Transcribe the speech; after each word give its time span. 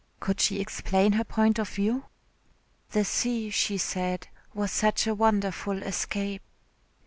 Could 0.19 0.41
she 0.41 0.59
explain 0.59 1.11
her 1.11 1.23
point 1.23 1.59
of 1.59 1.69
view? 1.69 2.05
The 2.89 3.05
sea, 3.05 3.51
she 3.51 3.77
said, 3.77 4.29
was 4.51 4.71
such 4.71 5.05
a 5.05 5.13
wonderful 5.13 5.83
escape.... 5.83 6.41